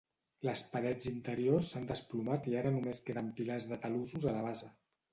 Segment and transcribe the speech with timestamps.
[0.47, 4.77] Les parets interiors s'han desplomat i ara només queden pilars de talussos a la base.